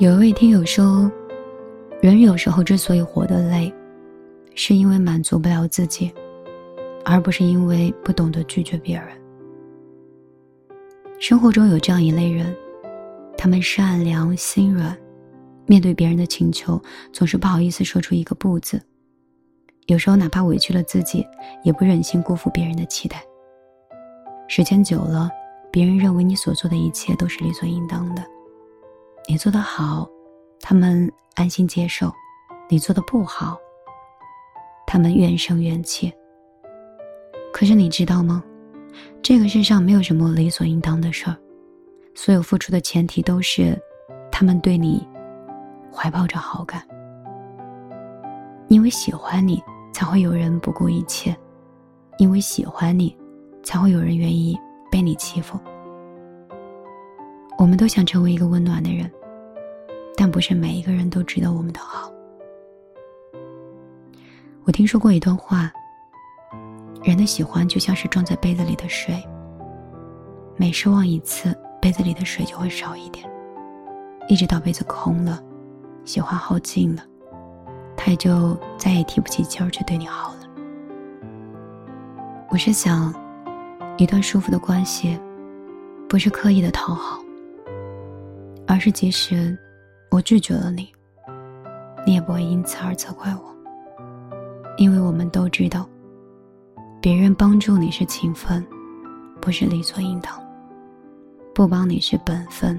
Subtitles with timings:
[0.00, 1.12] 有一位听友说，
[2.00, 3.70] 人有时候之所以活得累，
[4.54, 6.10] 是因为满足不了自己，
[7.04, 9.08] 而不是因为不懂得拒绝别人。
[11.18, 12.56] 生活中有这样一类人，
[13.36, 14.96] 他们善良心软，
[15.66, 16.80] 面对别人的请求，
[17.12, 18.80] 总是不好意思说出一个不字。
[19.84, 21.26] 有时候哪怕委屈了自己，
[21.62, 23.22] 也不忍心辜负别人的期待。
[24.48, 25.28] 时间久了，
[25.70, 28.24] 别人认为你所做的一切都是理所应当的。
[29.28, 30.08] 你做的好，
[30.60, 32.08] 他们安心接受；
[32.68, 33.56] 你做的不好，
[34.86, 36.12] 他们怨声怨气。
[37.52, 38.42] 可是你知道吗？
[39.22, 41.36] 这个世上没有什么理所应当的事儿，
[42.14, 43.78] 所有付出的前提都是，
[44.32, 45.06] 他们对你
[45.92, 46.82] 怀抱着好感。
[48.68, 51.32] 因为喜欢你，才会有人不顾一切；
[52.18, 53.16] 因为喜欢你，
[53.62, 54.58] 才会有人愿意
[54.90, 55.58] 被你欺负。
[57.58, 59.10] 我们都想成为一个温暖的人。
[60.20, 62.12] 但不是每一个人都值得我们的好。
[64.64, 65.72] 我听说过一段话：
[67.02, 69.26] 人的喜欢就像是装在杯子里的水，
[70.58, 73.26] 每失望一次，杯子里的水就会少一点，
[74.28, 75.42] 一直到杯子空了，
[76.04, 77.02] 喜欢耗尽了，
[77.96, 80.40] 他也就再也提不起劲儿去对你好了。
[82.50, 83.14] 我是想，
[83.96, 85.18] 一段舒服的关系，
[86.10, 87.18] 不是刻意的讨好，
[88.66, 89.58] 而是即使。
[90.10, 90.92] 我拒绝了你，
[92.04, 93.56] 你也不会因此而责怪我，
[94.76, 95.88] 因为我们都知道，
[97.00, 98.66] 别人帮助你是情分，
[99.40, 100.34] 不是理所应当；
[101.54, 102.76] 不帮你是本分，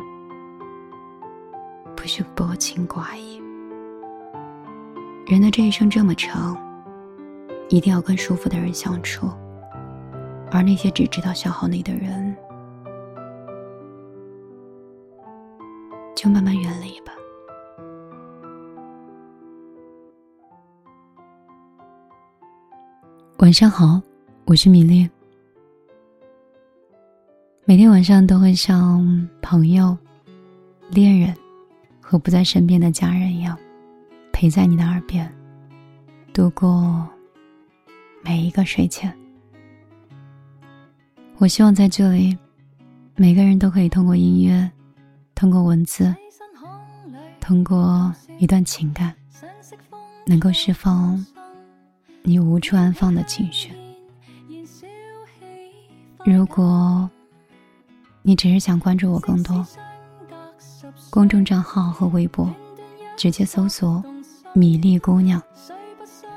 [1.96, 3.42] 不是薄情寡义。
[5.26, 6.58] 人的这一生这么长，
[7.70, 9.30] 一定要跟舒服的人相处，
[10.52, 12.36] 而那些只知道消耗你的人，
[16.14, 16.81] 就慢慢远
[23.42, 24.00] 晚上好，
[24.46, 25.10] 我是米粒。
[27.66, 29.98] 每天晚上都会像朋友、
[30.92, 31.36] 恋人
[32.00, 33.58] 和不在身边的家人一样，
[34.32, 35.28] 陪在你的耳边，
[36.32, 37.04] 度过
[38.24, 39.12] 每一个睡前。
[41.40, 42.38] 我希望在这里，
[43.16, 44.72] 每个人都可以通过音乐，
[45.34, 46.16] 通过文字，
[47.40, 49.12] 通过一段情感，
[50.28, 51.20] 能够释放。
[52.24, 53.72] 你无处安放的情绪。
[56.24, 57.10] 如果
[58.22, 59.66] 你只是想关注我更多，
[61.10, 62.54] 公众账号和微博，
[63.18, 64.04] 直接搜索
[64.54, 65.42] “米粒姑娘”。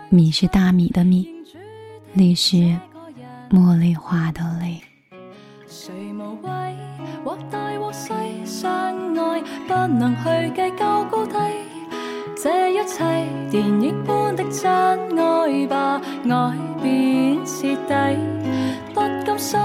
[0.08, 1.28] 米是大米的米，
[2.14, 2.56] 粒是
[3.50, 4.80] 茉莉花的粒。
[12.36, 12.98] 这一切
[13.50, 15.33] 电影般的真爱
[15.68, 18.18] 吧，爱便彻底。
[18.94, 19.58] 不甘心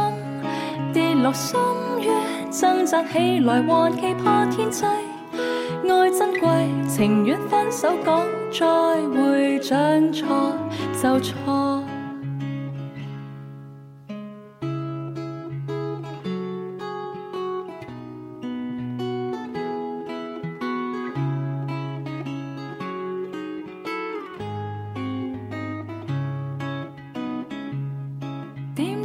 [0.93, 1.59] 跌落深
[2.01, 4.83] 渊，挣扎起来还期盼天际。
[4.85, 6.47] 爱珍贵，
[6.87, 8.65] 情愿分手讲再
[9.09, 10.27] 会，将错
[11.01, 11.78] 就错。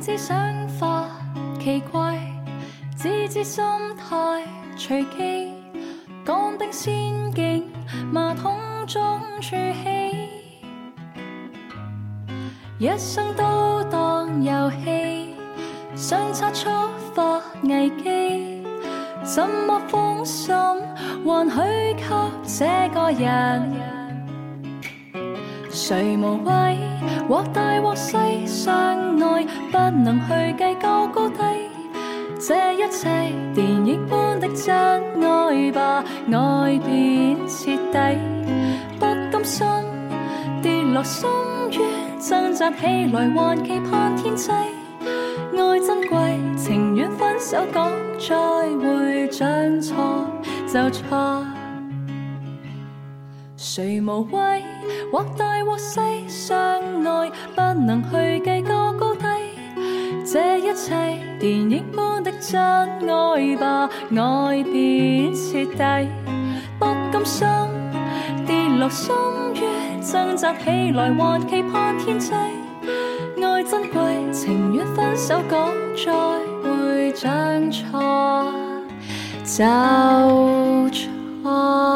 [0.05, 1.07] 知想法
[1.59, 2.21] 奇怪，
[2.95, 3.65] 只知心
[3.97, 4.43] 态
[4.77, 5.55] 随机。
[6.27, 7.65] 讲的仙境，
[8.13, 8.55] 马桶
[8.87, 10.29] 中出气。
[12.79, 15.35] 一生都当游戏，
[15.95, 16.69] 相差触
[17.15, 18.63] 发危机。
[19.23, 20.55] 怎么放心，
[21.25, 22.05] 还许给
[22.45, 24.04] 这个人？
[25.75, 26.79] 谁无谓，
[27.29, 28.73] 或大或细，相
[29.19, 31.37] 爱不能去计较高低。
[32.39, 33.09] 这一切
[33.53, 34.73] 电影般的真
[35.21, 38.19] 爱吧，爱便彻底。
[39.01, 39.67] 不甘心
[40.63, 41.29] 跌落深
[41.73, 41.81] 渊，
[42.21, 44.53] 挣扎起来还期盼天际。
[44.53, 47.91] 爱珍贵，情愿分手讲
[48.21, 48.37] 再
[48.79, 50.25] 会，将错
[50.69, 51.45] 就错。
[53.67, 54.63] 谁无畏，
[55.11, 56.55] 或大或细，相
[57.03, 59.25] 爱不能去计较高低。
[60.31, 60.95] 这一切
[61.41, 66.09] 电影般的真爱吧，爱便彻底。
[66.79, 67.49] 不甘心
[68.47, 69.17] 跌落深
[69.55, 72.35] 渊，挣扎起来还期盼天际。
[72.35, 76.13] 爱珍贵，情愿分手讲再
[76.63, 78.53] 会，将错
[79.43, 81.94] 就错。